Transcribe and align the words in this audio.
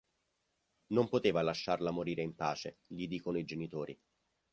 Non 0.95 1.09
poteva 1.09 1.43
lasciarla 1.43 1.91
morire 1.91 2.23
in 2.23 2.33
pace, 2.33 2.79
gli 2.87 3.05
dicono 3.07 3.37
i 3.37 3.43
genitori. 3.43 3.95